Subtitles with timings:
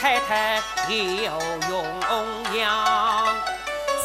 [0.00, 1.32] 太太又
[1.68, 1.84] 荣
[2.56, 3.36] 扬，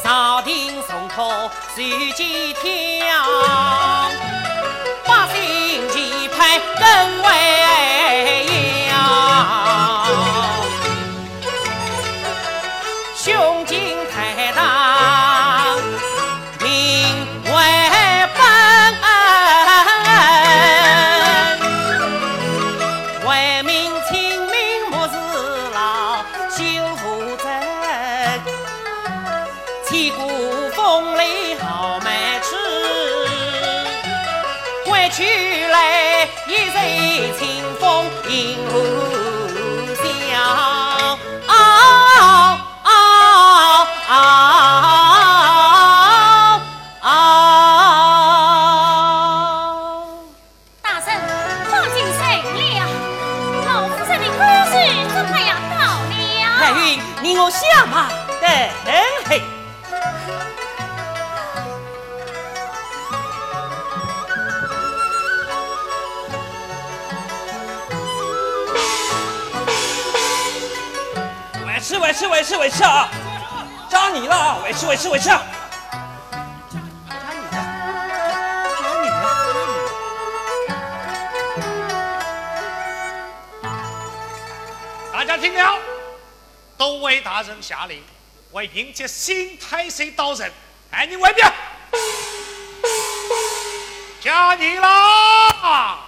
[0.02, 2.62] 朝廷重托随几条。
[5.06, 7.63] 百姓期盼更为
[35.16, 35.43] She.
[72.64, 73.10] 委屈啊！
[73.90, 74.56] 扎你了啊！
[74.64, 75.26] 委屈委屈委屈！
[75.26, 75.42] 扎
[77.30, 77.56] 你的，
[78.80, 79.16] 加你的！
[85.12, 85.78] 大家听了，
[86.78, 88.02] 都为大人下令，
[88.52, 90.50] 为迎接新太岁到人，
[90.90, 91.46] 赶紧外边，
[94.22, 96.03] 加你啦！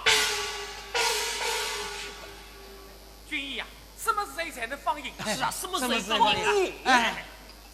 [4.57, 5.13] 才能放映？
[5.23, 6.73] 是啊，什么时候什么时候放放营？
[6.83, 7.23] 哎，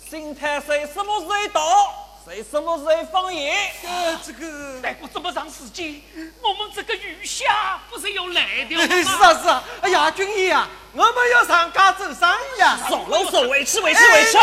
[0.09, 2.09] 新太岁什么时候到？
[2.25, 3.71] 谁什么时候放盐？
[3.83, 6.01] 呃，这个待过这么长时间，
[6.41, 8.83] 我们这个余下不是要来的吗？
[8.87, 12.77] 是啊是啊，哎呀，军医啊，我们要上家走生意呀。
[12.89, 14.37] 少啰嗦，委屈委屈委屈！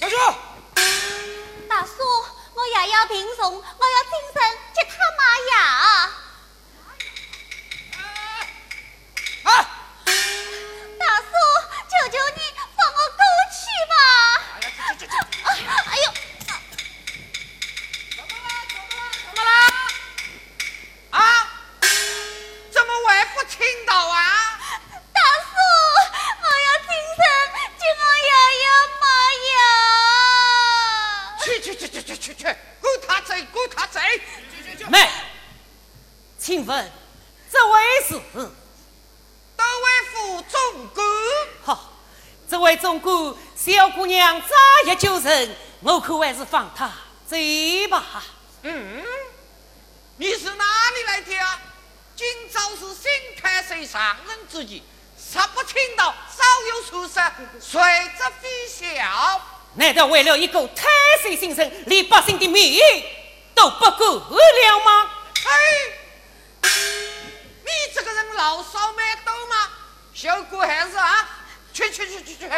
[0.00, 0.16] 小舅，
[1.68, 1.92] 大叔，
[2.54, 4.42] 我也要听从，我要精神
[4.74, 5.22] 接他妈
[5.56, 6.10] 呀！
[36.68, 36.92] 请问
[37.50, 38.20] 这位是？
[39.56, 41.06] 这位府总管。
[41.64, 41.92] 好，
[42.46, 44.48] 这位总管小姑娘早
[44.84, 46.92] 一救人，我可还是放她
[47.26, 47.34] 走
[47.88, 48.22] 吧。
[48.64, 49.02] 嗯，
[50.18, 51.58] 你是哪里来的啊？
[52.14, 53.10] 今朝是新
[53.40, 54.82] 太岁上任之际，
[55.16, 57.18] 实不请到，少有出色，
[57.62, 57.80] 谁
[58.18, 59.40] 则非笑？
[59.72, 60.86] 难道为了一个太
[61.22, 62.78] 岁新生，连百姓的命
[63.54, 65.10] 都不顾了吗？
[65.34, 65.97] 哎，你这个人
[68.38, 69.68] 老少蛮多吗？
[70.14, 71.28] 小姑还是啊？
[71.72, 72.48] 去去去去去！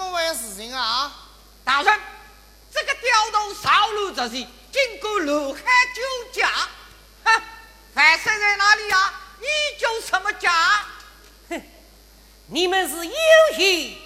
[0.00, 1.12] 么回事情啊？
[1.62, 2.00] 大人，
[2.72, 6.48] 这个刁头少路之时，经过卢海酒家，
[7.24, 7.42] 哼，
[7.94, 9.46] 范生在哪里呀、你
[9.78, 10.84] 叫什么家？
[11.50, 11.62] 哼
[12.46, 13.12] 你们是有
[13.56, 13.96] 心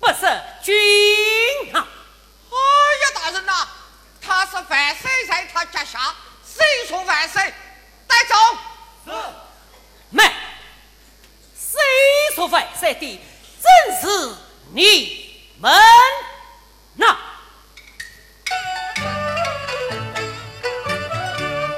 [0.00, 1.86] 不识君啊！
[2.50, 2.56] 哎
[3.02, 3.68] 呀，大人呐、
[4.20, 7.52] 他是范生在他家下，谁说范生？
[8.06, 9.14] 带走！
[10.10, 10.32] 慢，
[11.56, 11.80] 谁
[12.34, 13.20] 说犯谁的，
[13.62, 14.36] 正是
[14.72, 15.23] 你
[15.64, 15.72] 们
[16.96, 17.16] 呐！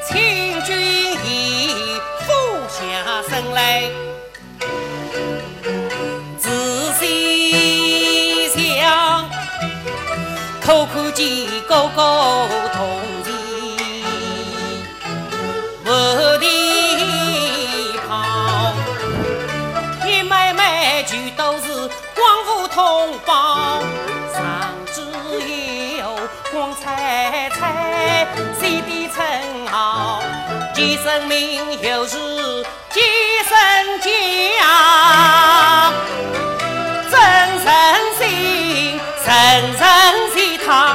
[0.04, 0.76] 请君
[1.24, 2.32] 以俯
[2.66, 3.88] 下身来，
[6.36, 6.50] 仔
[6.94, 9.30] 细想，
[10.60, 13.30] 口口见个个同情。
[15.84, 15.88] 我
[16.40, 16.44] 的
[18.08, 18.74] 旁，
[20.04, 23.45] 一妹妹全都是光复同胞，
[30.76, 32.18] 既生命又是
[32.90, 33.02] 今
[33.48, 35.90] 生家，
[37.10, 37.16] 真
[37.64, 37.72] 诚
[38.18, 39.32] 心，深
[39.78, 39.80] 深
[40.34, 40.94] 替他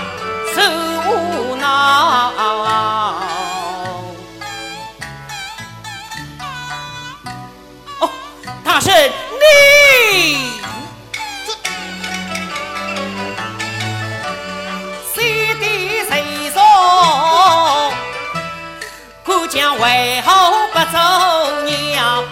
[19.92, 20.32] 为何
[20.72, 20.98] 不走
[21.66, 22.24] 娘？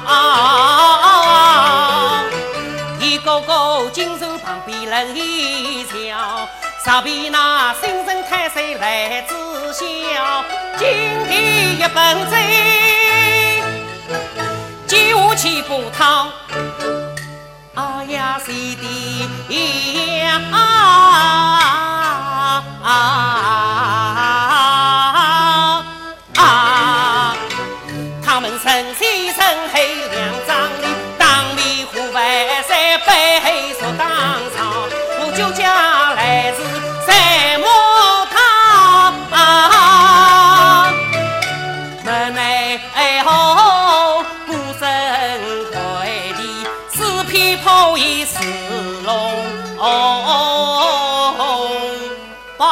[3.02, 6.48] 一个个金手旁边人一笑，
[6.86, 9.34] 上边那新生太岁来知
[9.74, 9.84] 晓，
[10.78, 10.88] 今
[11.28, 12.40] 天一本醉。
[14.88, 16.32] 接下去不汤，
[17.76, 18.84] 哎呀，谁的
[20.24, 20.40] 呀？
[52.60, 52.70] பா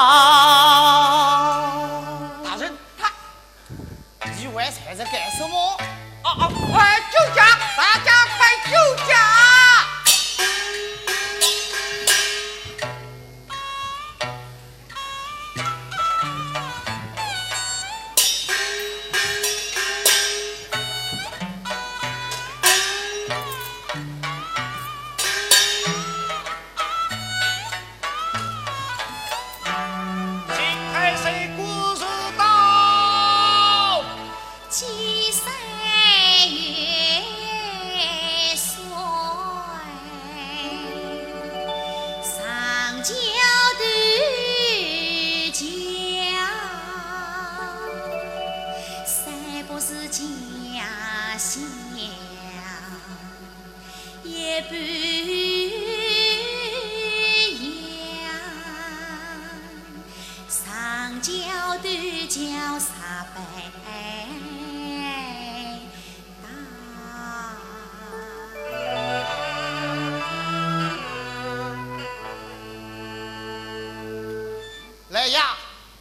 [75.09, 75.55] 来呀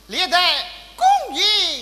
[0.08, 0.38] 列队
[0.96, 1.75] 共饮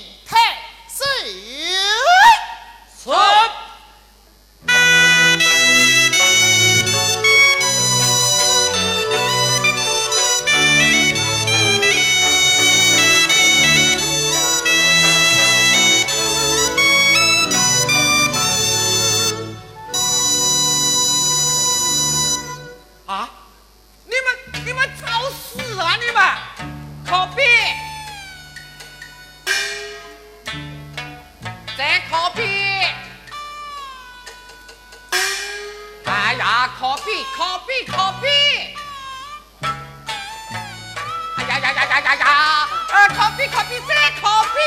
[43.36, 44.58] 比可比再可比，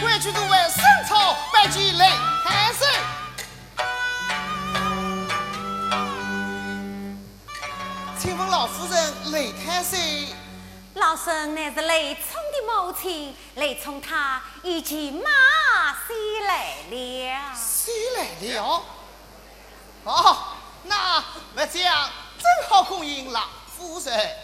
[0.00, 2.10] 回去就为生草百几累。
[8.18, 10.28] 请问老夫人雷太岁？
[10.94, 15.28] 老身乃是雷冲的母亲，雷冲他已经马
[16.06, 17.54] 西来了。
[17.54, 18.82] 西来了？
[20.04, 20.36] 哦，
[20.84, 21.22] 那
[21.54, 24.43] 我将正好恭迎老夫人。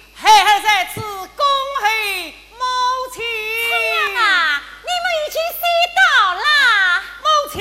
[0.21, 1.43] 孩儿在此恭
[1.81, 1.87] 候
[2.51, 2.63] 母
[3.11, 3.23] 亲。
[4.13, 5.59] 娘啊，你们已经先
[5.97, 5.99] 到
[6.35, 6.45] 了。
[7.23, 7.57] 母亲，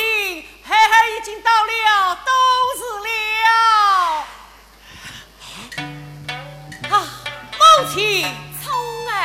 [0.62, 2.30] 孩儿已经到了，都
[2.76, 3.48] 是了。
[6.90, 6.94] 啊，
[7.58, 7.62] 母
[7.94, 8.28] 亲，
[8.62, 8.68] 聪
[9.08, 9.16] 儿，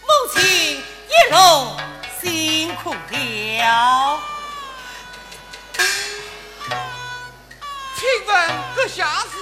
[0.00, 0.40] 母亲
[0.80, 1.36] 一路
[2.22, 4.18] 辛苦了。
[7.96, 8.32] 请问
[8.74, 9.36] 阁下是？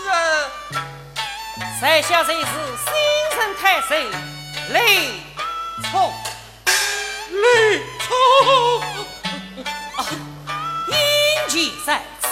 [1.80, 3.94] 在下这是新生太守
[4.70, 5.12] 雷
[5.88, 6.12] 冲。
[7.30, 8.16] 雷冲，
[10.88, 12.26] 阴气在此。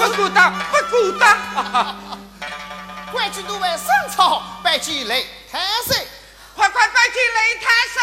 [0.00, 1.38] 不孤单，不孤单。
[3.12, 5.94] 官军都为上朝拜见雷太守，
[6.56, 8.00] 快快拜见雷太守，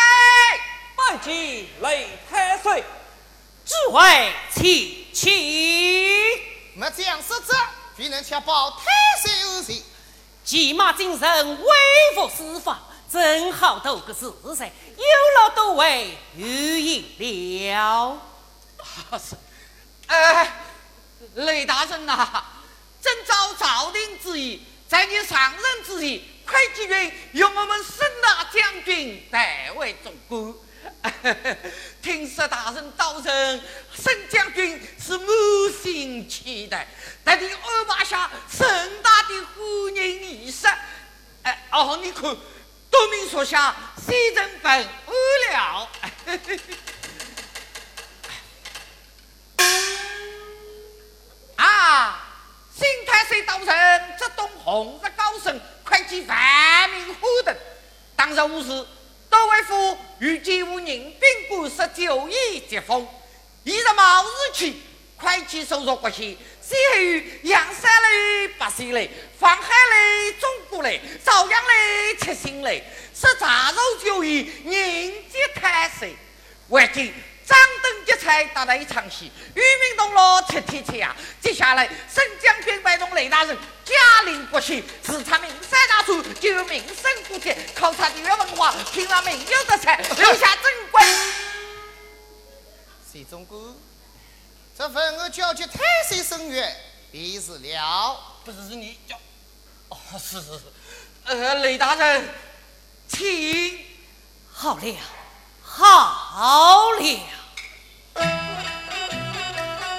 [0.95, 2.69] 拜见雷太守。
[3.65, 6.41] 诸位请起。
[6.75, 7.53] 末将失职，
[7.97, 8.85] 必能确保太
[9.21, 9.92] 守安全。
[10.43, 11.67] 骑马精神，微
[12.15, 12.77] 服私访，
[13.09, 14.65] 正好斗个自在，
[14.97, 15.03] 有
[15.41, 18.19] 劳多位御意了。
[19.17, 19.35] 是，
[20.07, 20.53] 哎，
[21.35, 22.43] 雷大人呐，
[23.01, 30.53] 正照朝廷之意，在你上任之际，会计院由我们沈大将军代为总管。
[32.03, 33.61] 听说大人到任，
[33.95, 35.27] 沈将军是满
[35.81, 36.87] 心期待，
[37.23, 38.67] 得你安排下盛
[39.01, 40.67] 大的欢迎仪式。
[41.43, 42.21] 哎，哦，你看，
[42.89, 44.87] 多明属下，西城本安
[45.53, 45.89] 了。
[51.55, 52.27] 啊，
[52.75, 57.55] 新太岁到任，这栋红日高升，快计万民欢腾。
[58.15, 58.87] 当日午时。
[59.29, 61.19] 都尉府预计无人兵
[61.49, 63.07] 官十九亿接风，
[63.63, 64.83] 一日卯日起，
[65.15, 72.83] 会计收入国险，先后于阳山嘞、八仙嘞、黄海嘞、中国嘞、朝阳嘞、七星嘞，
[73.15, 76.15] 是杂肉酒宴迎接太岁，
[76.69, 77.13] 为今。
[77.45, 81.13] 张灯结彩，打了一场戏，与民同乐，七天吃呀。
[81.41, 91.03] 接下来，沈将军拜动雷大人，驾临国庆，视察名山大川，就有名胜古迹，考察地域文化，品尝名酒特产，留下珍贵。
[93.13, 93.61] 谢总管，
[94.75, 95.79] 这份我交接太
[96.09, 96.75] 岁圣约，
[97.11, 98.19] 便是了。
[98.43, 99.15] 不是是你交？
[99.89, 100.61] 哦，是是是。
[101.25, 102.27] 呃，雷大人，
[103.07, 103.79] 请。
[104.51, 104.95] 好了。
[105.61, 107.19] 好了，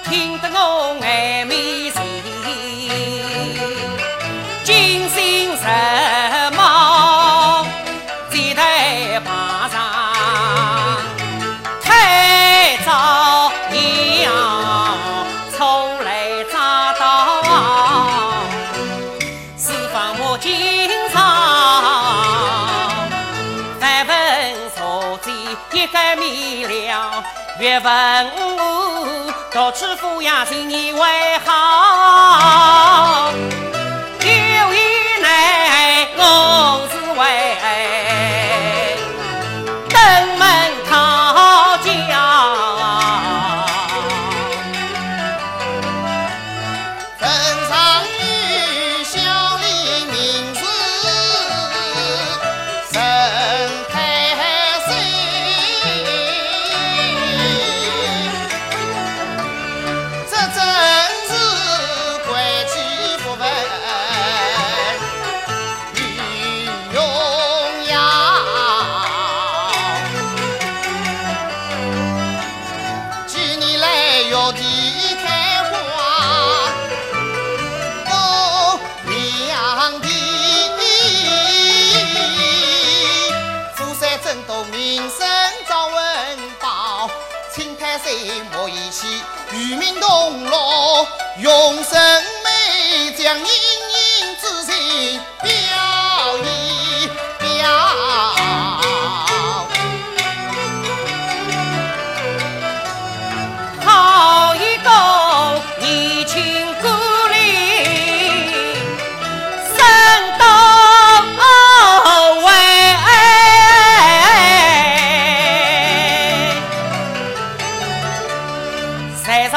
[0.03, 2.01] 听得我爱美情，
[4.65, 5.63] 精心什
[27.57, 27.91] 越问
[28.57, 33.31] 我多吃抚养心你为好。
[34.19, 36.85] 有一内我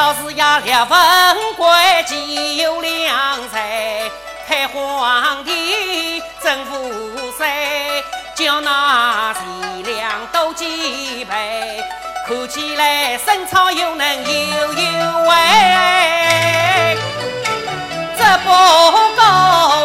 [0.08, 1.68] 三朝是呀，了文贵
[2.06, 4.10] 既有良才，
[4.46, 6.90] 开皇帝征赋
[7.36, 8.02] 税，
[8.34, 9.42] 叫那贤
[9.82, 11.84] 良都几倍。
[12.26, 16.96] 看起来生草又能有有味，
[18.16, 18.50] 这不
[19.14, 19.77] 过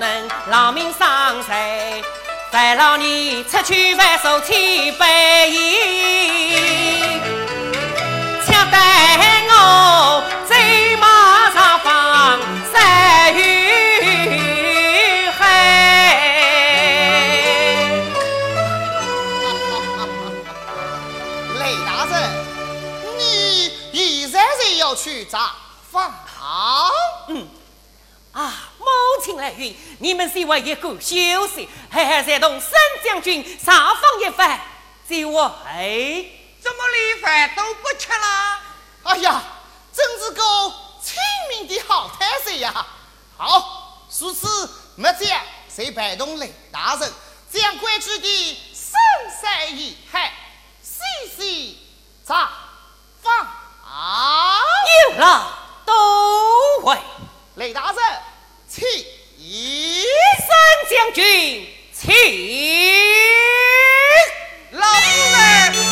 [0.00, 2.02] 能劳民伤财，
[2.50, 7.02] 烦劳你出去万寿千百亿，
[8.46, 10.54] 抢带我走
[10.98, 12.40] 马上放
[12.72, 15.38] 山与海。
[21.60, 22.14] 雷大人，
[23.92, 25.52] 你现在是要去查
[25.92, 26.10] 访？
[28.32, 28.86] 啊，母
[29.20, 32.70] 亲来云，你们是为一个休息，还还在同沈
[33.04, 34.58] 将军上访一番，
[35.08, 36.24] 这我哎，
[36.60, 38.60] 怎么连饭都不吃了？
[39.02, 39.42] 哎呀，
[39.92, 40.42] 真是个
[41.02, 41.16] 亲
[41.50, 42.86] 民的好太岁呀！
[43.36, 45.40] 好，如此末将
[45.74, 47.12] 谁陪同雷大人
[47.50, 48.92] 将规矩的深
[49.40, 50.32] 山一海
[50.82, 51.00] 细
[51.36, 51.78] 细
[52.26, 52.50] 查
[53.22, 53.46] 访。
[55.10, 56.98] 有了都会。
[57.56, 57.98] 雷大人，
[58.72, 58.84] 请。
[58.86, 60.46] 沈
[60.88, 62.14] 将军，请。
[64.70, 65.89] 老夫人，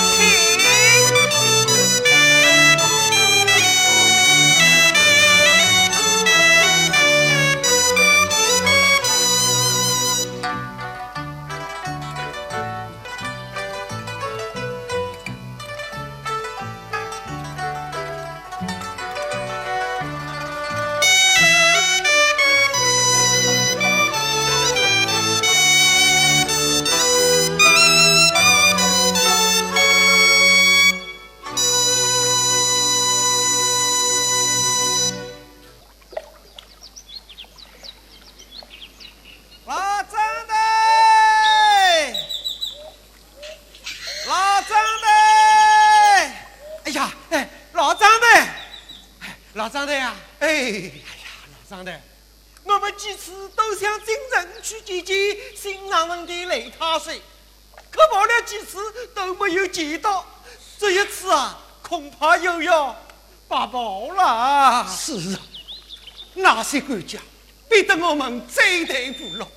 [53.55, 57.21] 都想进城去见见新上任的雷太岁，
[57.91, 58.79] 可跑了几次
[59.15, 60.25] 都没有见到，
[60.79, 62.97] 这一次啊，恐怕又要
[63.49, 64.87] 发报了。
[64.89, 65.41] 是啊，
[66.35, 67.19] 那些官家
[67.69, 69.51] 逼得我们追退不落。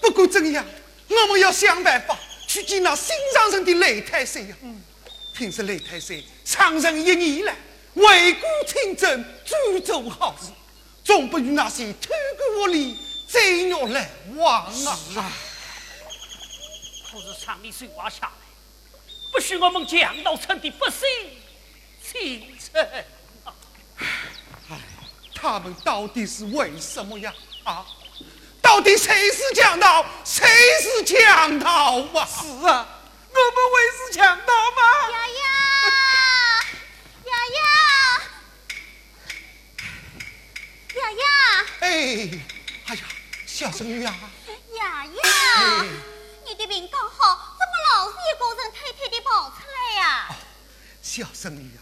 [0.00, 0.64] 不管怎样，
[1.08, 4.56] 我们要想办法去见那新上任的雷太岁呀。
[4.62, 4.82] 嗯，
[5.36, 7.54] 听说雷太岁上任一年了，
[7.94, 10.50] 为国清正，专做好事，
[11.10, 12.94] 总不与那些贪官污吏
[13.28, 14.98] 贼鸟来往啊！
[15.16, 15.32] 啊，
[17.10, 18.32] 可是厂里水挖下来，
[19.32, 21.08] 不许我们江道村的百姓
[22.00, 23.04] 清晨
[23.42, 23.52] 啊！
[25.34, 27.34] 他们到底是为什么呀？
[27.64, 27.84] 啊，
[28.62, 30.02] 到到底谁是强盗？
[30.24, 30.46] 谁
[30.80, 32.24] 是强盗啊？
[32.24, 32.88] 是啊，
[33.28, 34.80] 我们会是强盗吗？
[35.10, 36.39] 丫丫，丫
[41.00, 41.24] 丫丫，
[41.80, 41.88] 哎，
[42.86, 43.02] 哎呀，
[43.46, 44.14] 小生女啊，
[44.74, 45.84] 丫丫，
[46.44, 50.36] 你的病刚好，怎么老是一个人偷偷的跑出来呀？
[51.00, 51.80] 小生女啊，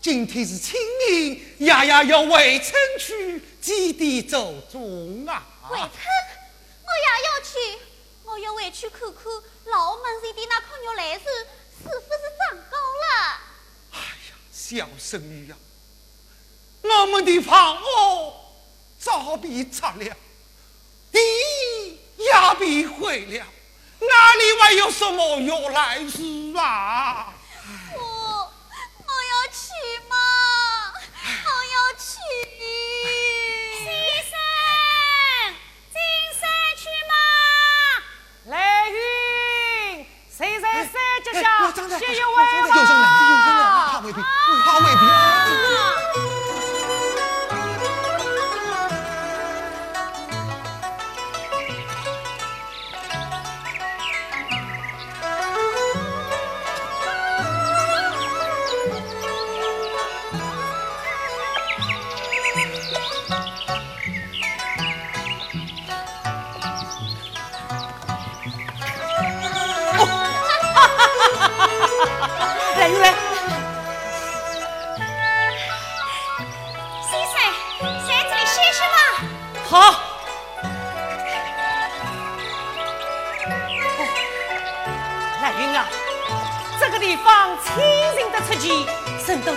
[0.00, 5.42] 今天是清明，丫丫要回城去祭地走钟啊。
[5.62, 5.88] 回城，
[6.84, 7.78] 我也要去，
[8.24, 9.22] 我要回去看看
[9.66, 13.40] 老门前的那棵玉兰树是不是长高了。
[13.92, 15.56] 哎呀，小生女呀、
[16.82, 18.34] 我们的房屋
[19.00, 20.04] 早被擦了，
[21.10, 21.18] 地
[22.18, 23.46] 也被毁了，
[23.98, 27.32] 哪里还有什么有来世啊？
[27.96, 29.72] 我我要去
[30.06, 30.14] 嘛，
[31.46, 32.10] 我要去。
[33.78, 33.88] 先
[34.28, 34.32] 生，
[35.90, 35.96] 进
[36.38, 36.42] 山
[36.76, 37.12] 去嘛。
[38.48, 38.54] 来
[38.90, 40.92] 云，谁在山
[41.24, 45.69] 脚哎，下老张的，写一有位人来，有人来，他未必，他未必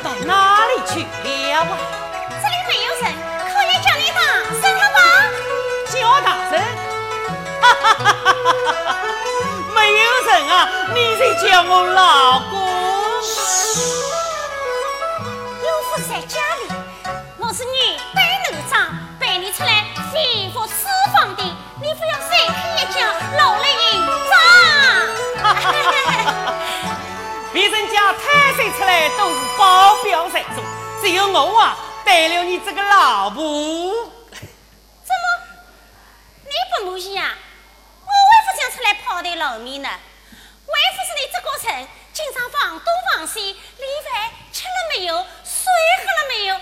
[0.03, 1.77] 到哪里去了啊？
[2.29, 3.03] 这里没有人，
[3.39, 4.19] 可以叫你大
[4.61, 4.99] 声了吧？
[5.89, 6.53] 叫大人，
[7.61, 8.99] 哈哈哈哈哈哈！
[9.73, 10.53] 没有人啊，
[10.93, 12.41] 你在叫我老
[29.17, 30.63] 都是保镖在做，
[31.01, 33.43] 只有我啊带了你这个老婆。
[35.03, 35.25] 怎么？
[36.43, 37.35] 你不满意啊？
[38.01, 39.89] 我为不想出来抛头露面呢？
[40.65, 43.39] 为不是你这个人经常放东放西，
[43.77, 45.65] 连饭吃了没有，水
[45.99, 46.61] 喝了没有，都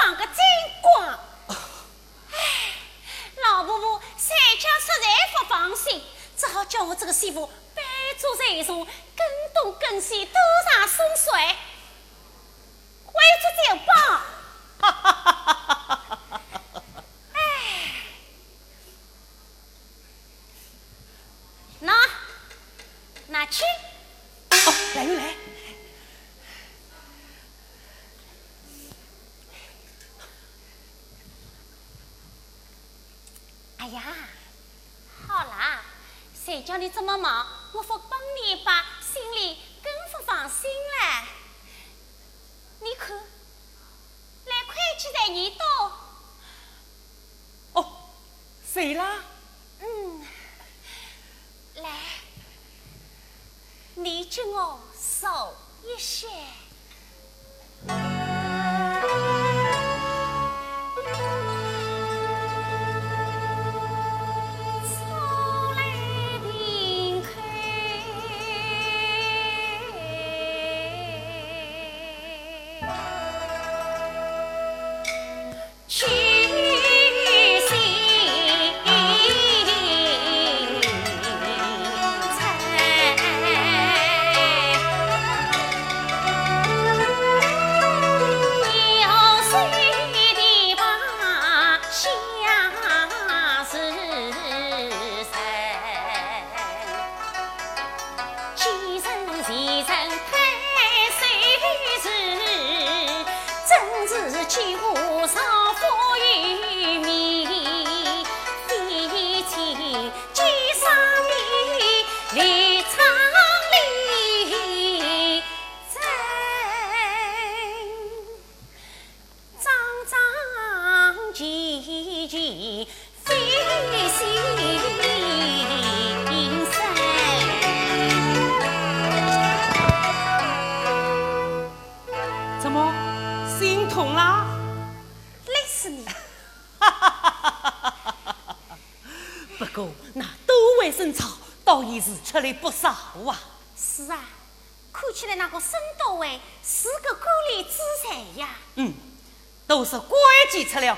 [0.00, 0.36] 放个精
[0.80, 1.18] 光。
[2.32, 2.38] 唉，
[3.44, 5.06] 老婆婆在家实在
[5.38, 6.02] 不放心，
[6.36, 7.84] 只好叫我这个媳妇搬
[8.18, 10.34] 做财从，跟东跟西多
[10.70, 11.56] 上送水，
[13.22, 13.92] 为做酒保。
[21.80, 21.92] 拿，
[23.28, 23.62] 拿去。
[24.50, 24.54] 哦，
[24.94, 25.34] 来云来，
[33.78, 34.02] 哎呀，
[35.26, 35.82] 好啦，
[36.34, 41.26] 谁叫你这么忙，我不帮你一把，心里更不放心了。
[42.78, 44.64] 你看，来
[45.30, 45.92] 你多，
[47.74, 47.86] 哦，
[48.72, 49.22] 谁啦？
[49.80, 50.26] 嗯，
[51.76, 51.90] 来，
[53.94, 55.54] 你借我手
[55.84, 56.28] 一些。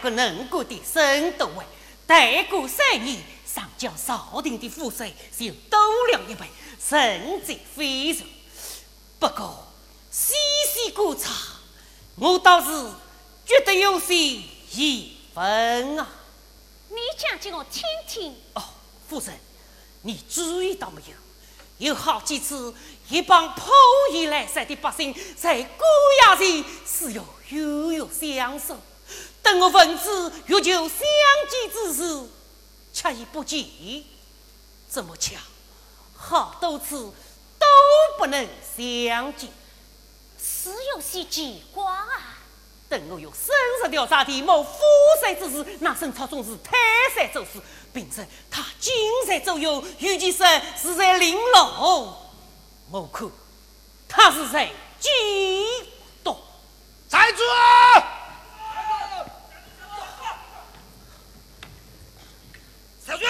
[0.05, 1.65] 个能干的沈都尉，
[2.07, 5.79] 待过三年，上交朝廷的赋税就多
[6.13, 6.47] 了一倍，
[6.79, 8.27] 甚至非常。
[9.19, 9.67] 不过
[10.11, 10.35] 细
[10.73, 11.31] 细观察，
[12.17, 12.71] 我倒是
[13.47, 16.07] 觉得有些疑问啊。
[16.91, 18.37] 你讲给我听听。
[18.55, 18.63] 哦，
[19.09, 19.35] 夫人，
[20.03, 21.15] 你注意到没有？
[21.79, 22.73] 有好几次，
[23.09, 23.67] 一帮破
[24.13, 25.85] 衣烂衫的百姓在高
[26.23, 28.79] 衙前是要悠悠相守，
[29.45, 30.99] 等我文子欲求相
[31.49, 32.29] 见之时，
[32.93, 33.65] 却已不见。
[34.89, 35.37] 怎么巧，
[36.17, 37.13] 好多次
[37.59, 37.67] 都
[38.19, 39.51] 不能相见，
[40.43, 42.39] 是有些奇怪啊。
[42.89, 44.79] 等我用深入调查的某夫
[45.21, 46.77] 帅之时，那沈朝总是泰
[47.15, 47.61] 山走私，
[47.93, 48.95] 并称他金
[49.27, 50.45] 山左右，尤其是
[50.81, 52.17] 是在玲珑。
[52.91, 53.29] 我看
[54.09, 55.11] 他是在激
[56.23, 56.39] 动。
[57.09, 57.43] 站住！
[63.07, 63.29] 小军，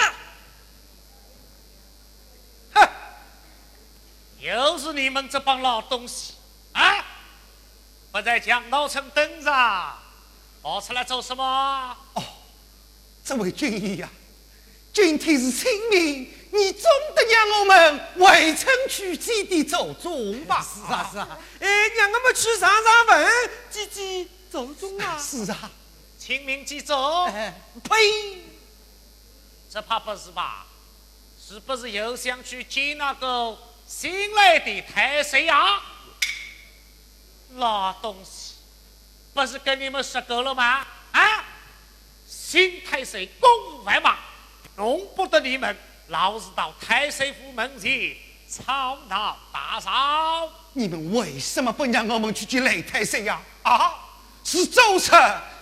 [2.73, 2.89] 哼，
[4.39, 6.33] 又是你们这帮老东西
[6.71, 7.03] 啊！
[8.13, 9.51] 不在江道城等着，
[10.61, 11.97] 跑出来做什么？
[12.13, 12.23] 哦，
[13.25, 14.09] 这位军医呀，
[14.93, 20.65] 今天是清明，你总得让我们回城去祭奠祖宗吧？
[20.65, 25.19] 是啊是啊，哎，让我们去上上坟，祭祭祖宗啊！
[25.19, 25.69] 是啊，
[26.17, 26.93] 清明祭祖？
[27.83, 28.54] 呸！
[29.75, 30.65] 这怕不是吧？
[31.37, 35.81] 是不是又想去见那个新来的太岁呀？
[37.55, 38.53] 老东西，
[39.33, 40.87] 不是跟你们说够了吗？
[41.11, 41.43] 啊！
[42.25, 44.17] 新太岁公务繁忙，
[44.77, 48.15] 容不得你们老是到太岁府门前
[48.49, 50.49] 吵闹打扰。
[50.71, 53.41] 你们为什么不让我们去见雷太岁呀？
[53.63, 53.93] 啊！
[54.41, 55.11] 是走出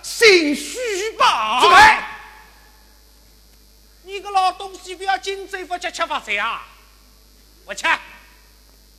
[0.04, 1.60] 心虚吧？
[1.60, 1.78] 住嘴！
[4.14, 6.62] 你个老东西，不要紧嘴不吃吃发财啊！
[7.64, 7.84] 我吃。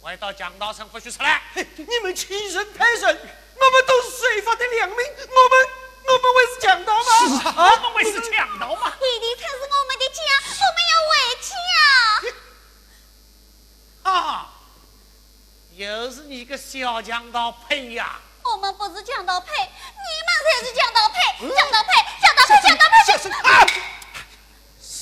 [0.02, 1.42] 我要到强盗城不许出来！
[1.54, 3.08] 你们欺人太甚！
[3.08, 5.04] 我们都是税法的良民，我
[5.50, 5.70] 们
[6.06, 7.04] 我们会是强盗吗？
[7.20, 8.94] 是啊，我们会是强盗吗？
[9.00, 12.36] 为的才是我们的家，我们要回去！
[14.04, 14.52] 啊！
[15.78, 18.20] 又是你个小强盗配呀！
[18.44, 21.16] 我们不是强盗配，你们才是强盗配！
[21.56, 23.82] 强盗配，强盗配，强盗配！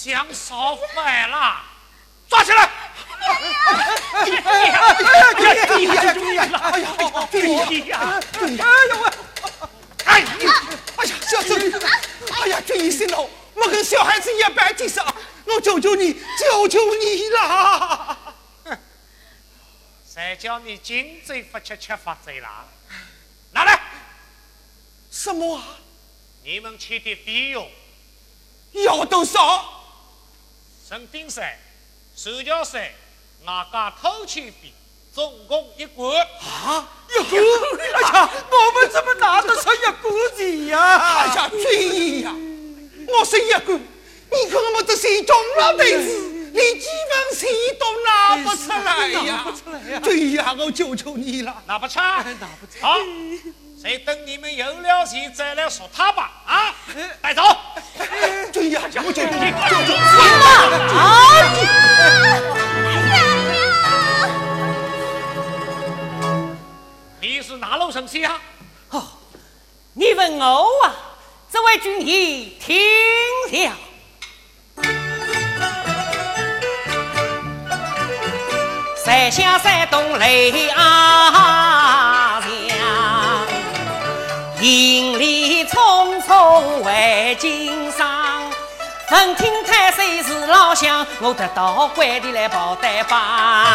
[0.04, 1.62] 想烧饭了，
[2.28, 2.70] 抓起来！
[3.22, 3.56] 哎呀！
[4.12, 4.28] 哎
[4.68, 4.76] 呀！
[5.38, 5.63] 哎呀！
[5.63, 6.13] 注意呀！
[6.13, 6.44] 注意呀！
[6.62, 6.88] 哎呀！
[7.32, 7.38] 注
[7.72, 8.20] 意呀！
[8.34, 8.60] 注意！
[8.60, 9.10] 哎呦喂！
[10.04, 10.28] 哎呀！
[10.98, 11.16] 哎呀！
[11.22, 12.62] 小周，哎呀！
[12.68, 13.30] 注意些喽！
[13.54, 15.00] 我跟小孩子一般见识！
[15.46, 18.18] 我求求你，求求你啦！
[20.06, 22.66] 谁叫你金嘴不吃吃发嘴啦？
[23.52, 23.80] 拿来！
[25.10, 25.63] 什么？
[26.44, 27.72] 你们吃的费用
[28.74, 29.72] 要多少？
[30.93, 31.43] 生丁税、
[32.15, 32.93] 手脚税。
[33.45, 34.71] 俺家偷钱币
[35.12, 37.41] 总共一罐啊，一罐！
[37.93, 40.97] 哎呀，我们怎么拿得出一罐钱呀？
[40.97, 42.32] 哎呀，军呀，
[43.08, 43.82] 我说一罐，
[44.32, 49.21] 你看我们这些中老辈子，连几分钱都拿不出来呀！
[49.25, 49.99] 拿不出来呀！
[50.03, 52.79] 对呀，我求求你了，拿不出， 拿不出。
[52.79, 52.99] 好，
[53.84, 56.32] 谁等你们有了钱再来说他吧？
[56.46, 56.74] 啊，
[57.22, 57.43] 带走！
[58.54, 60.00] 对呀，我求求你，求求你
[60.39, 60.48] 了！
[67.19, 68.39] 你是哪路神仙啊？
[68.91, 69.04] 哦，
[69.91, 70.96] 你问我啊，
[71.52, 72.78] 这位军爷听
[73.52, 73.76] 了。
[79.04, 81.72] 山下山东雷啊
[87.34, 88.43] 匆回京上，
[89.10, 93.65] 闻听太岁是老乡，我得到官地来报单帮。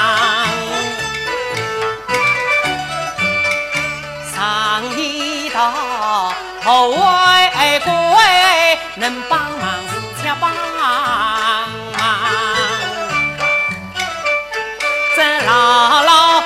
[4.33, 6.33] 上一道
[6.65, 11.69] 后外乖，能帮忙是且帮忙。
[15.17, 16.43] 这老老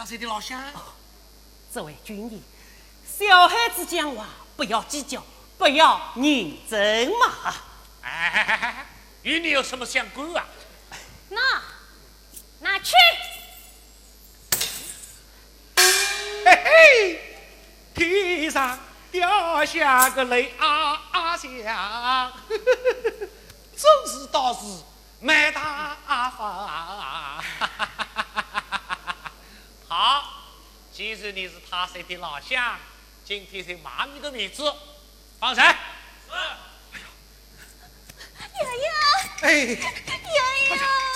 [0.00, 0.62] 的是的老乡？
[1.72, 2.42] 这位军医，
[3.06, 4.26] 小孩子讲话
[4.56, 5.22] 不要计较，
[5.58, 7.54] 不要认真嘛！
[8.02, 8.86] 哎，
[9.22, 10.44] 与你有什么相关啊？
[11.30, 11.40] 那
[12.60, 12.92] 拿去。
[15.76, 17.20] 嘿嘿，
[17.94, 18.78] 天上
[19.10, 22.32] 掉下个雷啊啊响，
[23.76, 24.60] 真是倒是
[25.20, 27.42] 没大发。
[29.96, 30.24] 好，
[30.92, 32.76] 既然你是他谁的老乡，
[33.24, 34.74] 今天就骂你个面子，
[35.38, 35.64] 放人。
[38.54, 38.90] 爷爷，
[39.42, 39.78] 哎，爷爷，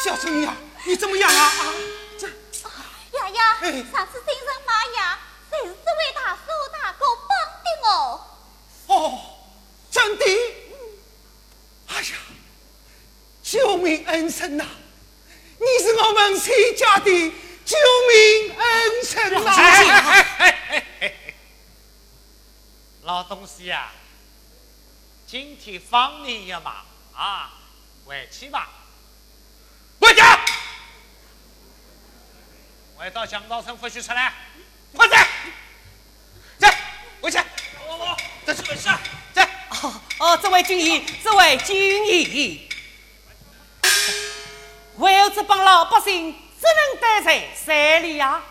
[0.05, 1.43] 小春呀，你怎么样啊？
[1.43, 1.75] 啊，
[2.21, 5.19] 这，爷爷，上次精神麻药，
[5.51, 8.95] 就是这位大叔大哥帮的我。
[8.95, 9.21] 哦，
[9.91, 10.25] 真的？
[11.89, 12.17] 哎呀，
[13.43, 14.65] 救命恩人呐！
[15.59, 17.33] 你是我们崔家的
[17.69, 17.77] 救
[18.09, 18.67] 命恩
[19.03, 19.51] 人呐！
[19.51, 21.15] 哎哎哎哎
[23.03, 23.91] 老东西呀、
[25.27, 26.83] 今天放你一马
[27.15, 27.53] 啊，
[28.07, 28.71] 回去吧。
[30.01, 30.41] 回家！
[32.97, 34.33] 回到江道城不许出来，
[34.95, 35.23] 快点！
[36.59, 36.67] 走，
[37.21, 37.39] 回去。
[37.87, 38.89] 我我，这是本事。
[39.35, 39.43] 走。
[39.83, 42.67] 哦哦，这位军医，这位军医，
[44.97, 48.43] 为了这帮老百姓，只能待在山里呀。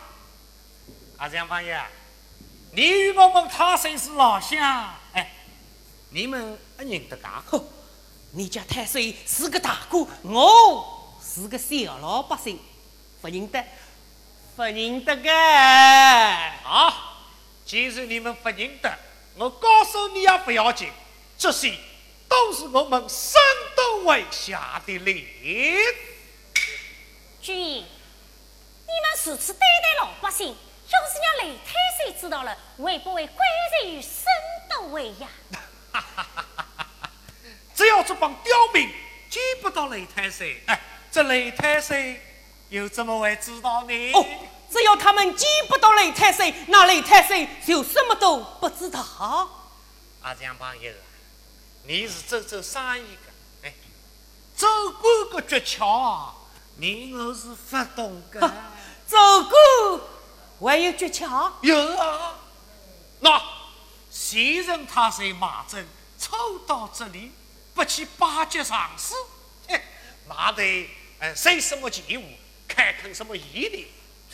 [1.17, 1.79] 阿江方爷，
[2.71, 5.31] 你与我们他虽是老乡，哎，
[6.11, 7.43] 你们不认得噶？
[7.45, 7.63] 呵，
[8.31, 12.59] 你家太岁是个大哥，我是个小老百姓，
[13.21, 13.63] 不认得，
[14.55, 15.29] 不认得个。
[16.63, 16.93] 好，
[17.65, 18.97] 既然你们不认得，
[19.35, 20.89] 我告诉你也不要紧，
[21.37, 21.73] 这些
[22.27, 23.41] 都是我们山
[23.75, 25.25] 东卫下的令。
[27.41, 27.85] 军医，你
[28.87, 33.45] 们如此对待老百姓，要是让雷太岁知道了，会不会归
[33.79, 34.23] 罪于深
[34.69, 35.27] 都卫呀？
[37.75, 38.89] 只要这帮刁民
[39.29, 40.81] 见不到雷太岁，哎，
[41.11, 42.21] 这雷太岁
[42.69, 44.11] 又怎么会知道呢？
[44.13, 44.25] 哦，
[44.71, 49.03] 只要他们见不到雷太岁，那雷太岁就什么都不知道。
[50.21, 50.91] 阿江朋友，
[51.83, 53.31] 你是做做生意的，
[53.63, 53.73] 哎，
[54.55, 54.67] 走
[54.99, 56.31] 官个诀窍，
[56.79, 58.39] 你我是不懂的。
[59.07, 60.09] 走过
[60.59, 61.51] 还有诀窍？
[61.61, 62.39] 有啊，
[63.21, 63.41] 那
[64.09, 65.87] 先人他在马镇
[66.19, 67.31] 抽到这里，
[67.73, 69.15] 不去巴结上司，
[69.67, 69.81] 嘿
[70.27, 72.25] 那得呃收什么钱物，
[72.67, 73.87] 开垦什么义地，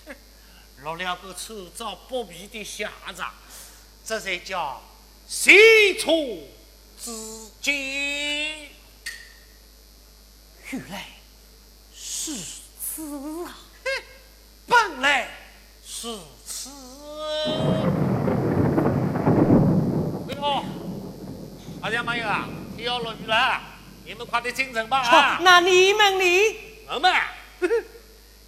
[0.05, 0.15] 哼
[0.83, 3.31] 落了个粗糙不皮的下场，
[4.03, 4.81] 这才叫
[5.27, 6.49] 细处
[6.99, 7.11] 之
[7.61, 8.71] 见。
[10.71, 11.05] 原来
[12.26, 12.32] 是
[12.80, 13.51] 此啊！
[14.65, 15.28] 本来
[15.86, 16.69] 是此。
[20.30, 20.65] 哎呦，
[21.82, 22.47] 阿家朋友啊，
[22.78, 23.61] 天要落雨了，
[24.05, 26.55] 你们快点进城吧啊！，那你们呢？
[26.91, 27.30] 我们啊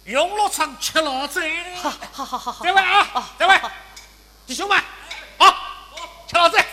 [0.06, 1.42] 永乐村吃老子。
[1.74, 3.60] 好好好好好，这位啊，这位
[4.46, 4.82] 弟兄们，
[5.36, 5.54] 好，
[6.26, 6.64] 吃老醉。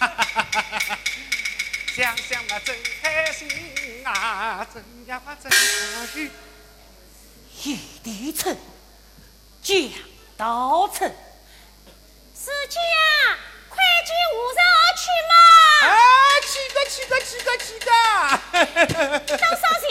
[1.96, 3.48] 想想啊，真开心
[4.04, 6.30] 啊，真呀真开心。
[7.64, 8.56] 一地城，
[9.62, 9.76] 江
[10.36, 11.08] 道城，
[12.34, 12.80] 师家，
[13.68, 15.34] 快进五十二去嘛！
[15.86, 15.94] 哎，
[16.40, 17.90] 去个去个去个去个！
[19.36, 19.86] 多少钱？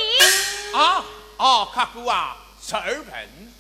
[0.74, 1.06] 啊
[1.38, 3.54] 哦，客户啊，十二盆。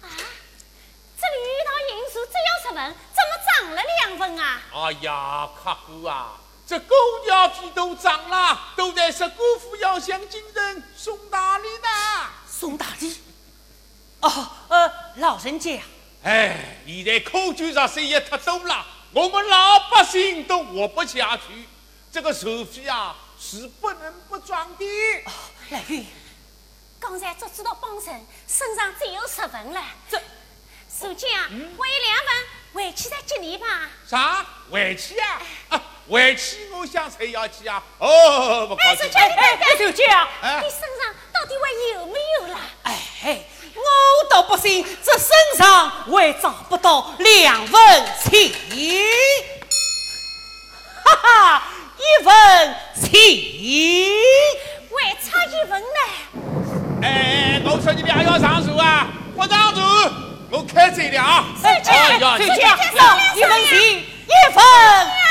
[1.22, 4.62] 这里一套银子只有十文，怎么涨了两分啊？
[4.74, 6.41] 哎呀，客户啊，
[6.72, 6.95] 这狗
[7.26, 12.30] 鸟皮都涨了，都在说姑父要向金人送大礼呢。
[12.47, 13.19] 送大礼。
[14.22, 15.84] 哦，呃，老人家，
[16.24, 21.67] 哎，现在口酒上生意太多了，我们老百姓都活不下去，
[22.09, 24.86] 这个手费啊是不能不装的。
[25.72, 26.05] 来玉，
[27.01, 29.84] 刚才只知道帮衬，身上只有十文了。
[30.09, 30.17] 这
[30.89, 32.45] 书记啊，我有两份，
[32.76, 33.89] 回去再接你吧。
[34.07, 34.45] 啥？
[34.72, 35.41] 回去啊？
[35.67, 37.82] 啊，回去我想才要去啊。
[37.99, 39.10] 哦，不高兴哎书。
[39.10, 42.60] 记，你哎哎，手家，哎你身上到底还有没有啦？
[42.84, 43.39] 哎，
[43.76, 43.82] 我
[44.30, 48.52] 倒不信这身上还找不到两份钱，
[51.06, 51.64] 哈哈，
[51.97, 53.10] 一份钱。
[54.93, 57.02] 还差一份呢。
[57.02, 59.82] 哎，我说你俩要上树啊，不上树，
[60.52, 61.45] 我开罪了啊！
[61.64, 62.54] 哎呀，手你家
[62.99, 63.80] 要一份钱，
[64.28, 65.31] 一份钱。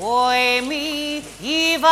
[0.00, 1.90] 为民一份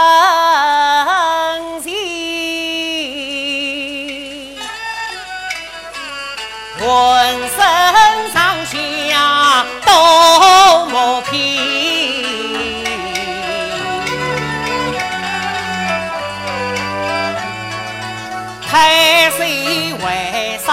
[20.66, 20.72] 为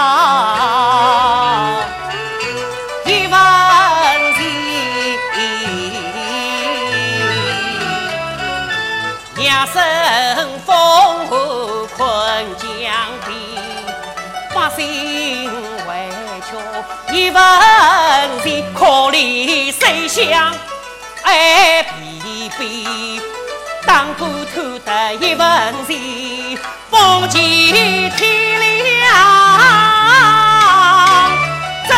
[3.06, 3.34] 一问
[4.34, 4.40] 题？
[9.38, 9.42] 夜
[9.72, 9.78] 深
[10.66, 10.68] 风
[11.28, 11.30] 寒
[11.96, 11.98] 困
[12.58, 12.66] 江
[13.24, 13.30] 边，
[14.52, 14.82] 百姓
[15.86, 15.88] 为
[16.50, 16.50] 求
[17.14, 17.38] 一问
[18.42, 20.52] 题，可怜谁想
[21.22, 22.60] 哎疲惫。
[23.86, 25.44] 当官偷得一文
[25.86, 26.58] 钱，
[26.90, 27.40] 风见
[28.16, 28.73] 天亮。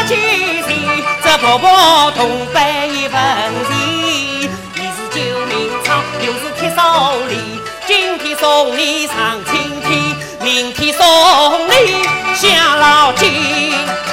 [0.08, 3.20] 这几钱，这婆婆同背一份
[3.66, 7.60] 钱，你是救命草，又是铁手里。
[7.88, 11.04] 今天送你上青天，明天送
[11.66, 12.04] 你
[12.36, 14.05] 下老井。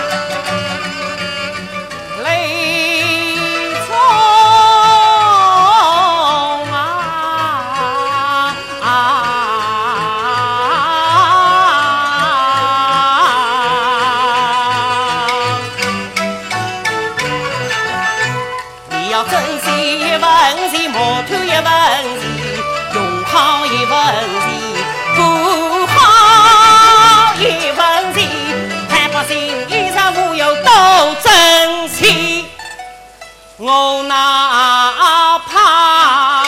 [33.75, 36.45] 我哪怕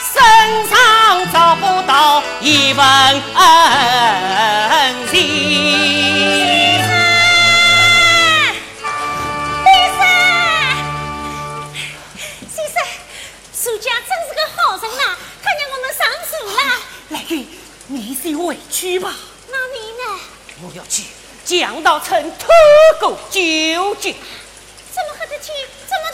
[0.00, 2.82] 身上找不到一文
[5.10, 5.12] 钱。
[5.12, 5.20] 先
[6.80, 6.88] 生，
[12.48, 12.76] 先生，
[13.52, 15.02] 苏家真是个好人呐，
[15.42, 16.00] 他让我们上
[16.30, 16.58] 树了。
[17.88, 19.12] 你先回去吧。
[19.50, 20.02] 那你呢？
[20.62, 21.04] 我要去
[21.44, 22.48] 江道城偷
[22.98, 24.16] 狗究竟。
[24.94, 25.54] 怎么黑得天？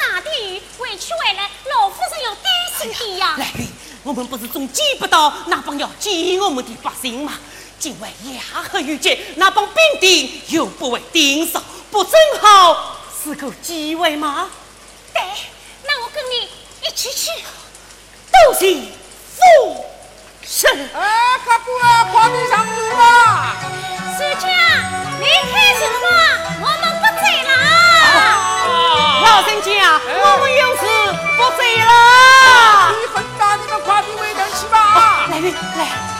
[0.01, 2.45] 这么大的雨，回去回来，老夫人要担
[2.79, 3.35] 心的呀。
[3.37, 3.69] 来云，
[4.03, 7.35] 我们不是总见不到那帮要见我们的百姓吗？
[7.79, 8.41] 今晚夜
[8.71, 14.49] 黑雨急，那帮兵丁又不会盯梢，不正好是个机会吗？
[15.13, 15.23] 对，
[15.85, 16.49] 那我跟你
[16.87, 17.29] 一起去。
[18.33, 18.75] 多谢
[19.37, 19.85] 父
[20.43, 20.89] 神。
[20.95, 23.57] 哎，客官啊，快点上路吧。
[24.17, 24.49] 苏家，
[25.21, 26.63] 你开什么？
[26.63, 26.80] 我。
[29.31, 29.71] 老人家，
[30.09, 30.83] 我们有事
[31.37, 31.93] 不走了。
[32.99, 34.77] 你很大，你们快点回城去吧。
[35.31, 35.39] 来，
[35.79, 36.20] 来。